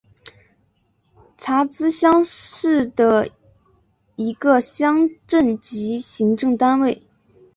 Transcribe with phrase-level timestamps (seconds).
[1.37, 3.29] 查孜乡是的
[4.15, 7.05] 一个乡镇级行政单位。